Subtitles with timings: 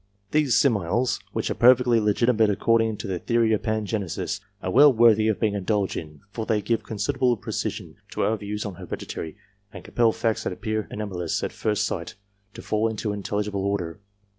[0.31, 5.27] These similes, which are perfectly legitimate according to the theory of Pangenesis, are well worthy
[5.27, 9.35] of being indulged in, for they give considerable precision to our views on heredity,
[9.71, 12.15] and compel facts that appear anomalous at first sight,
[12.55, 13.99] to fall into intelligible order.